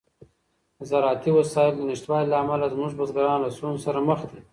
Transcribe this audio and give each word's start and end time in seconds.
د 0.77 0.79
زراعتي 0.89 1.29
وسایلو 1.33 1.77
د 1.79 1.81
نشتوالي 1.91 2.27
له 2.31 2.37
امله 2.43 2.65
زموږ 2.73 2.89
بزګران 2.99 3.39
له 3.41 3.49
ستونزو 3.55 3.83
سره 3.87 3.99
مخ 4.07 4.19
دي. 4.29 4.39